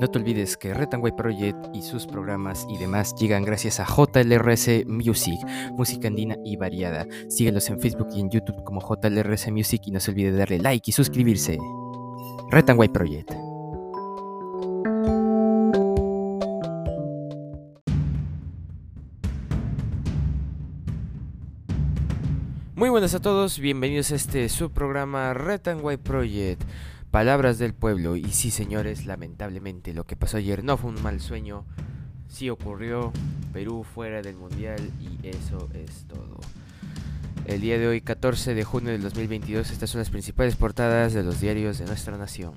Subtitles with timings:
[0.00, 4.86] No te olvides que Retanway Project y sus programas y demás llegan gracias a JLRS
[4.86, 5.40] Music,
[5.72, 7.04] música andina y variada.
[7.28, 10.88] Síguelos en Facebook y en YouTube como JLRS Music y no se olvide darle like
[10.88, 11.58] y suscribirse.
[12.48, 13.32] Retanway Project.
[22.76, 26.62] Muy buenas a todos, bienvenidos a este subprograma Retanway Project.
[27.10, 28.16] Palabras del pueblo.
[28.16, 31.64] Y sí, señores, lamentablemente lo que pasó ayer no fue un mal sueño.
[32.28, 33.12] Sí ocurrió.
[33.52, 36.38] Perú fuera del mundial y eso es todo.
[37.46, 41.22] El día de hoy, 14 de junio del 2022, estas son las principales portadas de
[41.22, 42.52] los diarios de nuestra nación.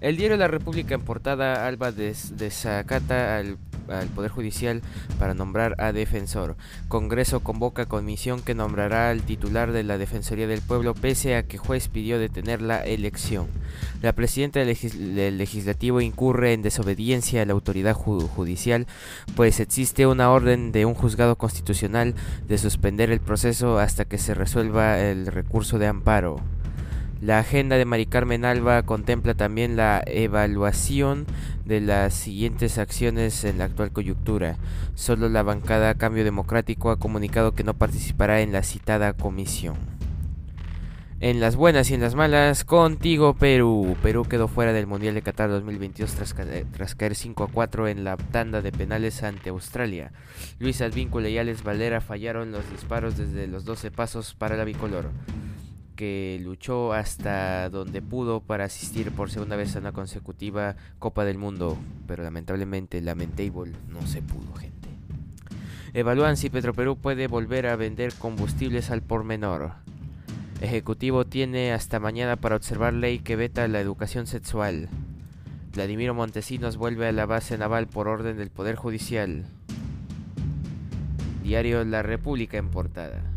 [0.00, 3.58] El diario La República en portada Alba desacata al
[3.88, 4.82] al Poder Judicial
[5.18, 6.56] para nombrar a defensor.
[6.88, 11.58] Congreso convoca comisión que nombrará al titular de la Defensoría del Pueblo pese a que
[11.58, 13.46] juez pidió detener la elección.
[14.02, 18.86] La presidenta del, Legislativo incurre en desobediencia a la autoridad judicial,
[19.34, 22.14] pues existe una orden de un juzgado constitucional
[22.48, 26.40] de suspender el proceso hasta que se resuelva el recurso de amparo.
[27.20, 31.26] La agenda de Mari Carmen Alba contempla también la evaluación
[31.66, 34.56] de las siguientes acciones en la actual coyuntura.
[34.94, 39.76] Solo la bancada Cambio Democrático ha comunicado que no participará en la citada comisión.
[41.18, 43.96] En las buenas y en las malas, contigo Perú.
[44.02, 46.34] Perú quedó fuera del Mundial de Qatar 2022 tras,
[46.72, 50.12] tras caer 5 a 4 en la tanda de penales ante Australia.
[50.58, 55.10] Luis Advíncula y Alex Valera fallaron los disparos desde los 12 pasos para la bicolor
[55.96, 61.38] que luchó hasta donde pudo para asistir por segunda vez a una consecutiva Copa del
[61.38, 61.76] Mundo,
[62.06, 64.88] pero lamentablemente Lamentable no se pudo, gente.
[65.94, 69.72] Evalúan si Petroperú puede volver a vender combustibles al por menor.
[70.60, 74.88] Ejecutivo tiene hasta mañana para observar ley que veta la educación sexual.
[75.74, 79.46] Vladimiro Montesinos vuelve a la base naval por orden del Poder Judicial.
[81.42, 83.35] Diario La República en portada.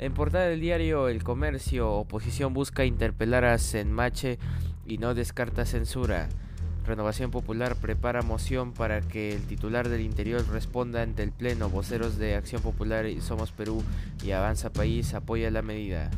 [0.00, 4.38] En portada del diario El Comercio, oposición busca interpelar a Senmache
[4.86, 6.26] y no descarta censura.
[6.86, 11.68] Renovación Popular prepara moción para que el titular del Interior responda ante el Pleno.
[11.68, 13.82] Voceros de Acción Popular y Somos Perú
[14.24, 16.10] y Avanza País apoya la medida.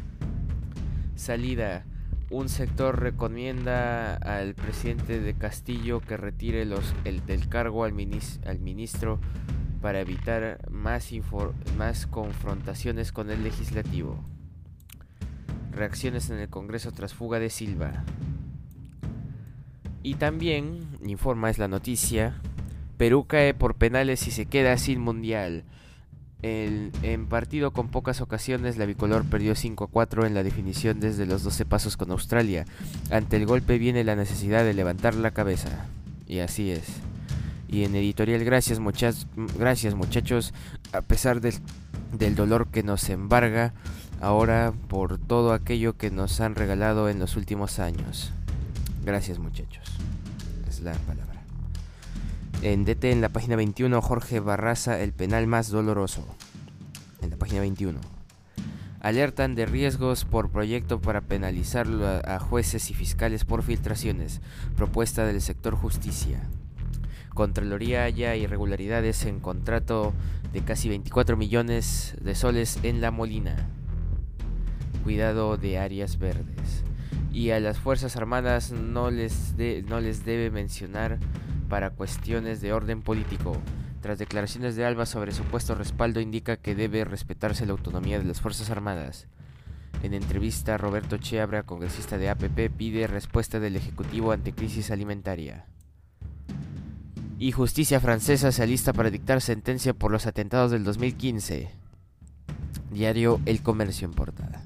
[1.17, 1.85] Salida.
[2.31, 7.95] Un sector recomienda al presidente de Castillo que retire el, del cargo al,
[8.47, 9.19] al ministro
[9.83, 11.11] para evitar más,
[11.77, 14.17] más confrontaciones con el legislativo.
[15.73, 18.05] Reacciones en el Congreso tras fuga de Silva.
[20.05, 22.41] Y también, informa es la noticia,
[22.97, 25.65] Perú cae por penales y se queda sin mundial.
[26.45, 31.27] en partido con pocas ocasiones, la bicolor perdió 5 a 4 en la definición desde
[31.27, 32.65] los 12 pasos con Australia.
[33.11, 35.87] Ante el golpe viene la necesidad de levantar la cabeza.
[36.27, 37.03] Y así es.
[37.73, 39.27] Y en editorial, gracias, muchas,
[39.59, 40.53] gracias muchachos,
[40.93, 41.55] a pesar del,
[42.13, 43.73] del dolor que nos embarga
[44.21, 48.31] ahora por todo aquello que nos han regalado en los últimos años.
[49.05, 49.85] Gracias muchachos.
[50.69, 51.43] Es la palabra.
[52.61, 56.27] En DT en la página 21, Jorge Barraza, el penal más doloroso.
[57.23, 57.99] En la página 21.
[59.01, 61.89] Alertan de riesgos por proyecto para penalizar
[62.25, 64.43] a jueces y fiscales por filtraciones.
[64.77, 66.41] Propuesta del sector justicia.
[67.35, 70.13] Contraloría haya irregularidades en contrato
[70.53, 73.71] de casi 24 millones de soles en La Molina.
[75.03, 76.85] Cuidado de áreas verdes.
[77.33, 79.55] Y a las Fuerzas Armadas no les,
[79.89, 81.19] no les debe mencionar
[81.71, 83.57] para cuestiones de orden político.
[84.03, 88.43] Tras declaraciones de Alba sobre supuesto respaldo indica que debe respetarse la autonomía de las
[88.43, 89.27] Fuerzas Armadas.
[90.03, 95.65] En entrevista, Roberto Cheabra, congresista de APP, pide respuesta del Ejecutivo ante crisis alimentaria
[97.43, 101.71] y justicia francesa se alista para dictar sentencia por los atentados del 2015.
[102.93, 104.63] Diario El Comercio en portada.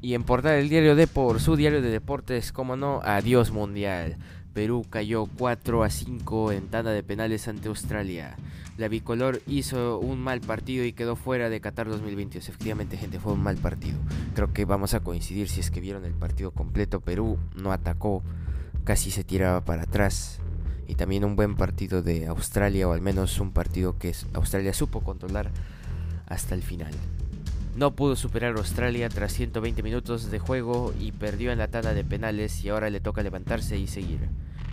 [0.00, 4.16] Y en portada el diario Depor, su diario de deportes, como no, adiós mundial.
[4.54, 8.36] Perú cayó 4 a 5 en tanda de penales ante Australia.
[8.78, 12.48] La bicolor hizo un mal partido y quedó fuera de Qatar 2022.
[12.48, 13.98] Efectivamente, gente, fue un mal partido.
[14.34, 17.00] Creo que vamos a coincidir si es que vieron el partido completo.
[17.02, 18.22] Perú no atacó,
[18.84, 20.40] casi se tiraba para atrás
[20.86, 25.00] y también un buen partido de Australia, o al menos un partido que Australia supo
[25.00, 25.50] controlar
[26.26, 26.92] hasta el final.
[27.76, 32.04] No pudo superar Australia tras 120 minutos de juego y perdió en la tanda de
[32.04, 34.20] penales y ahora le toca levantarse y seguir.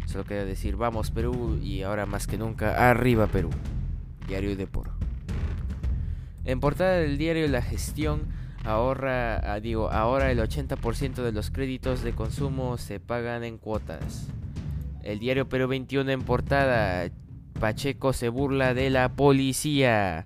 [0.06, 3.50] Solo queda decir vamos Perú y ahora más que nunca arriba Perú.
[4.28, 4.92] Diario Depor.
[6.46, 8.28] En portada del diario La Gestión
[8.63, 14.28] ahorra, ah, digo, ahora el 80% de los créditos de consumo se pagan en cuotas.
[15.03, 17.09] El diario Perú 21 en portada.
[17.59, 20.25] Pacheco se burla de la policía.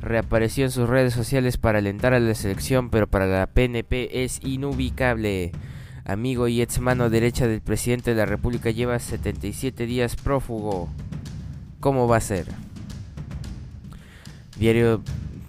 [0.00, 4.40] Reapareció en sus redes sociales para alentar a la selección, pero para la PNP es
[4.42, 5.52] inubicable.
[6.04, 10.88] Amigo y ex mano derecha del presidente de la República lleva 77 días prófugo.
[11.80, 12.46] ¿Cómo va a ser?
[14.56, 15.02] Diario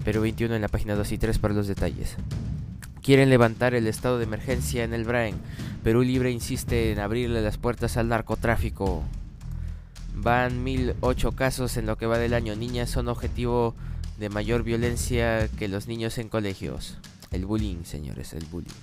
[0.03, 2.17] Perú 21 en la página 2 y 3 para los detalles.
[3.01, 5.35] Quieren levantar el estado de emergencia en el Brain.
[5.87, 9.05] Perú Libre insiste en abrirle las puertas al narcotráfico.
[10.15, 12.57] Van 1008 casos en lo que va del año.
[12.57, 13.73] Niñas son objetivo
[14.19, 16.97] de mayor violencia que los niños en colegios.
[17.31, 18.75] El bullying, señores, el bullying.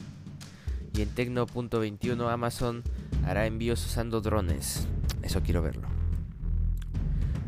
[0.95, 2.83] Y en Tecno.21 Amazon
[3.27, 4.89] hará envíos usando drones.
[5.21, 5.89] Eso quiero verlo.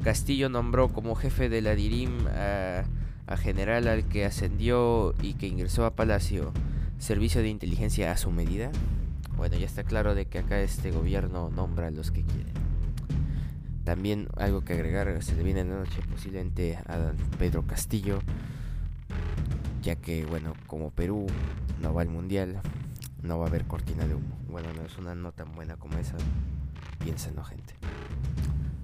[0.04, 2.84] Castillo nombró como jefe de la DIRIM a,
[3.26, 6.52] a general al que ascendió y que ingresó a Palacio.
[6.98, 8.70] Servicio de inteligencia a su medida.
[9.36, 12.54] Bueno, ya está claro de que acá este gobierno nombra a los que quieren.
[13.84, 18.20] También algo que agregar, se le viene en la noche posiblemente a Pedro Castillo,
[19.82, 21.26] ya que, bueno, como Perú
[21.80, 22.60] no va al mundial,
[23.22, 24.36] no va a haber cortina de humo.
[24.48, 26.16] Bueno, no es una nota tan buena como esa,
[26.98, 27.74] piénsenlo, gente.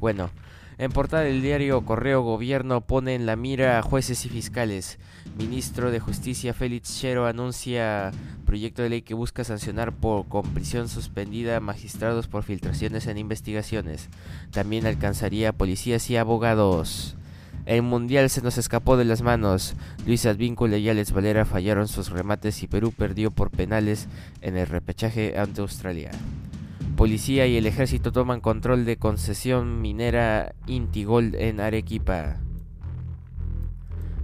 [0.03, 0.31] Bueno,
[0.79, 4.99] en portada del diario Correo Gobierno pone en la mira a jueces y fiscales.
[5.39, 8.11] Ministro de Justicia Félix Chero anuncia
[8.45, 13.17] proyecto de ley que busca sancionar por con prisión suspendida a magistrados por filtraciones en
[13.17, 14.09] investigaciones.
[14.51, 17.15] También alcanzaría a policías y abogados.
[17.65, 19.77] El mundial se nos escapó de las manos.
[20.05, 24.09] Luis Advíncula y Alex Valera fallaron sus remates y Perú perdió por penales
[24.41, 26.11] en el repechaje ante Australia.
[27.03, 32.37] Policía y el ejército toman control de concesión minera Intigold en Arequipa.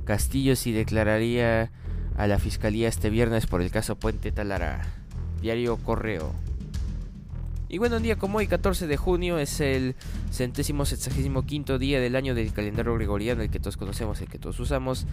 [0.04, 1.72] Castillo sí declararía
[2.16, 4.86] a la fiscalía este viernes por el caso Puente Talara.
[5.42, 6.32] Diario Correo.
[7.68, 9.96] Y bueno, un día como hoy, 14 de junio, es el
[10.30, 14.38] centésimo sexagésimo quinto día del año del calendario gregoriano, el que todos conocemos, el que
[14.38, 15.04] todos usamos.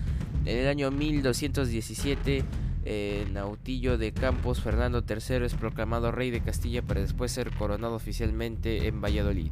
[0.46, 2.44] En el año 1217
[2.86, 7.96] en Autillo de Campos, Fernando III es proclamado rey de Castilla para después ser coronado
[7.96, 9.52] oficialmente en Valladolid.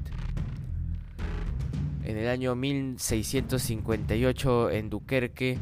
[2.05, 5.57] En el año 1658 en Duquerque,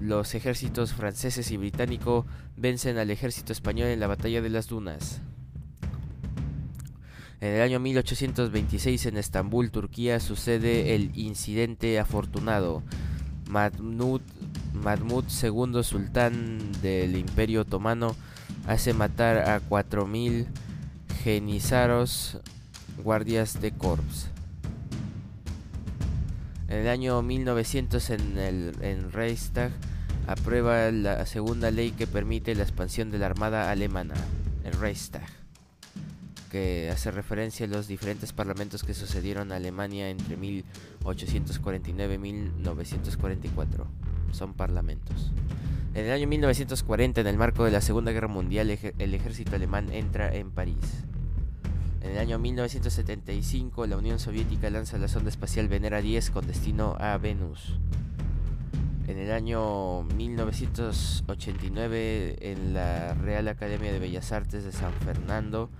[0.00, 2.26] los ejércitos franceses y británico
[2.56, 5.20] vencen al ejército español en la batalla de las Dunas.
[7.40, 12.82] En el año 1826 en Estambul, Turquía, sucede el incidente afortunado.
[13.48, 14.22] Mahmud
[14.82, 18.14] Mahmud II, sultán del Imperio Otomano,
[18.66, 20.46] hace matar a 4.000
[21.22, 22.38] genizaros
[23.02, 24.28] guardias de corps.
[26.68, 29.72] En el año 1900 en el Reichstag
[30.26, 34.14] aprueba la segunda ley que permite la expansión de la Armada alemana,
[34.64, 35.26] el Reichstag,
[36.50, 43.86] que hace referencia a los diferentes parlamentos que sucedieron a Alemania entre 1849 y 1944
[44.32, 45.32] son parlamentos.
[45.94, 49.90] En el año 1940, en el marco de la Segunda Guerra Mundial, el ejército alemán
[49.92, 51.04] entra en París.
[52.02, 56.96] En el año 1975, la Unión Soviética lanza la sonda espacial Venera 10 con destino
[57.00, 57.78] a Venus.
[59.08, 65.70] En el año 1989, en la Real Academia de Bellas Artes de San Fernando,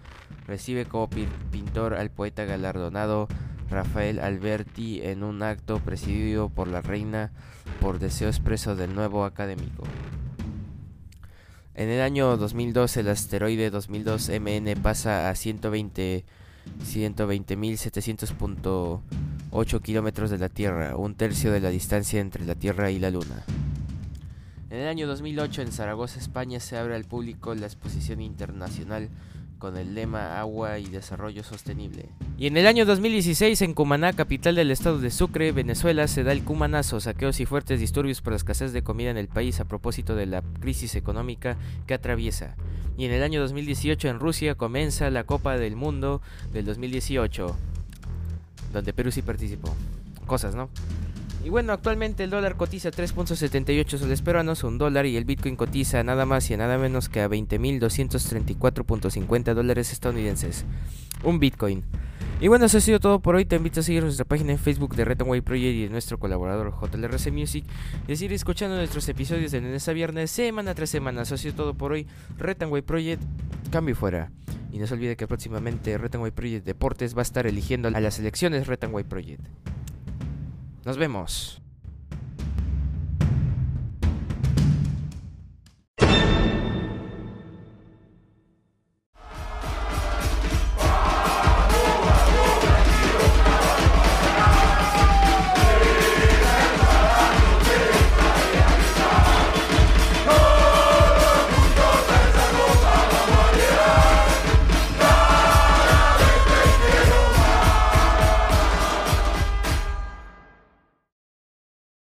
[0.47, 1.11] recibe como
[1.51, 3.29] pintor al poeta galardonado
[3.71, 7.33] Rafael Alberti en un acto presidido por la reina
[7.81, 9.85] por deseo expreso del nuevo académico.
[11.75, 16.25] En el año 2002 el asteroide 2002 MN pasa a 120
[16.85, 23.11] 120.700.8 kilómetros de la Tierra, un tercio de la distancia entre la Tierra y la
[23.11, 23.45] Luna.
[24.69, 29.09] En el año 2008 en Zaragoza, España, se abre al público la exposición internacional
[29.59, 32.09] con el lema Agua y Desarrollo Sostenible.
[32.39, 36.33] Y en el año 2016 en Cumaná, capital del estado de Sucre, Venezuela, se da
[36.33, 39.65] el cumanazo, saqueos y fuertes disturbios por la escasez de comida en el país a
[39.65, 42.57] propósito de la crisis económica que atraviesa.
[42.99, 46.23] Y en el año 2018 en Rusia comienza la Copa del Mundo
[46.53, 47.57] del 2018,
[48.73, 49.75] donde Perú sí participó.
[50.27, 50.69] Cosas, ¿no?
[51.47, 56.03] Y bueno, actualmente el dólar cotiza 3.78 soles peruanos, un dólar, y el Bitcoin cotiza
[56.03, 60.65] nada más y nada menos que a 20.234.50 dólares estadounidenses.
[61.23, 61.85] Un Bitcoin.
[62.41, 63.45] Y bueno, eso ha sido todo por hoy.
[63.45, 66.75] Te invito a seguir nuestra página en Facebook de Retonway Project y de nuestro colaborador
[66.81, 67.65] JLRC Music.
[68.09, 71.23] Y seguir escuchando nuestros episodios de lunes a viernes, semana tras semana.
[71.23, 72.09] Eso ha sido todo por hoy.
[72.39, 73.23] Retonway Project,
[73.71, 74.33] cambio fuera.
[74.73, 78.15] Y no se olvide que próximamente Retonway Project Deportes va a estar eligiendo a las
[78.15, 79.47] selecciones Retonway Project.
[80.87, 81.66] Nos vemos.